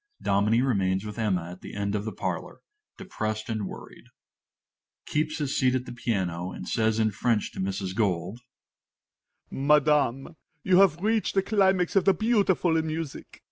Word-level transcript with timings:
Dominie 0.19 0.63
remains 0.63 1.05
with 1.05 1.19
Emma 1.19 1.51
at 1.51 1.61
the 1.61 1.75
end 1.75 1.93
of 1.93 2.05
the 2.05 2.11
parlor, 2.11 2.61
depressed 2.97 3.49
and 3.49 3.67
worried._) 3.67 4.05
MR. 4.05 4.09
FORTE 4.09 5.05
(keeps 5.05 5.37
his 5.37 5.55
seat 5.55 5.75
at 5.75 5.85
the 5.85 5.91
piano, 5.91 6.49
and 6.51 6.67
says 6.67 6.97
in 6.97 7.11
French 7.11 7.51
to 7.51 7.59
Mrs. 7.59 7.95
Gold). 7.95 8.39
Madam, 9.51 10.35
you 10.63 10.79
have 10.79 11.03
reached 11.03 11.35
the 11.35 11.43
climax 11.43 11.95
of 11.95 12.05
the 12.05 12.15
beautiful 12.15 12.77
in 12.77 12.87
music. 12.87 13.39